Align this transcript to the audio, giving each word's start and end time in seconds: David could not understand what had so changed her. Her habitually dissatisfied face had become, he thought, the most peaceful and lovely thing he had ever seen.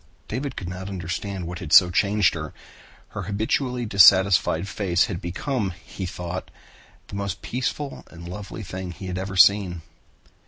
David 0.27 0.55
could 0.55 0.67
not 0.67 0.89
understand 0.89 1.45
what 1.45 1.59
had 1.59 1.71
so 1.71 1.91
changed 1.91 2.33
her. 2.33 2.55
Her 3.09 3.21
habitually 3.21 3.85
dissatisfied 3.85 4.67
face 4.67 5.05
had 5.05 5.21
become, 5.21 5.73
he 5.85 6.07
thought, 6.07 6.49
the 7.09 7.15
most 7.15 7.43
peaceful 7.43 8.03
and 8.09 8.27
lovely 8.27 8.63
thing 8.63 8.89
he 8.93 9.05
had 9.05 9.19
ever 9.19 9.35
seen. 9.35 9.83